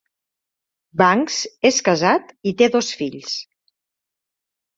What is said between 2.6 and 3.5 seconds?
té dos fills.